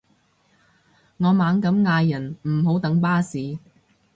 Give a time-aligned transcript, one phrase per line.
[1.17, 3.59] 我猛咁嗌人唔好等巴士